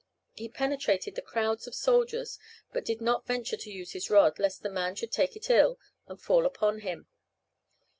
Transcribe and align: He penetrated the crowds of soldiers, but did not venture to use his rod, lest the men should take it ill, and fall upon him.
He 0.33 0.49
penetrated 0.49 1.13
the 1.13 1.21
crowds 1.21 1.67
of 1.67 1.75
soldiers, 1.75 2.39
but 2.73 2.83
did 2.83 3.01
not 3.01 3.27
venture 3.27 3.55
to 3.57 3.69
use 3.71 3.91
his 3.91 4.09
rod, 4.09 4.39
lest 4.39 4.63
the 4.63 4.69
men 4.71 4.95
should 4.95 5.11
take 5.11 5.35
it 5.35 5.47
ill, 5.47 5.77
and 6.07 6.19
fall 6.19 6.43
upon 6.47 6.79
him. 6.79 7.05